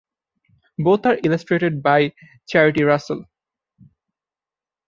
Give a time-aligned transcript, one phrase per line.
[0.79, 2.15] Both are illustrated by
[2.47, 3.25] Charity Russell.